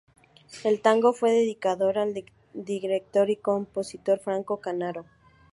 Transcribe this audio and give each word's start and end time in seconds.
El 0.63 0.81
tango 0.81 1.13
fue 1.13 1.29
dedicado 1.31 1.89
al 1.89 2.23
director 2.55 3.29
y 3.29 3.35
compositor 3.35 4.17
Francisco 4.17 4.59
Canaro. 4.59 5.05